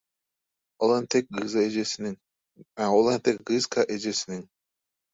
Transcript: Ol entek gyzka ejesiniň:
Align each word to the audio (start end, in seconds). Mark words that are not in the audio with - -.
Ol 0.87 0.93
entek 3.17 3.37
gyzka 3.49 3.81
ejesiniň: 3.99 4.43